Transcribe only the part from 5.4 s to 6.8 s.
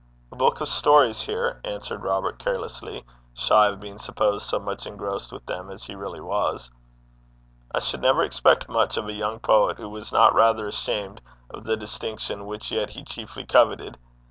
them as he really was.